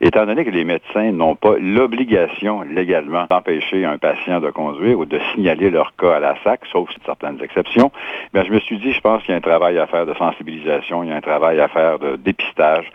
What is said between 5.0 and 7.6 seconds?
de signaler leur cas à la SAC, sauf certaines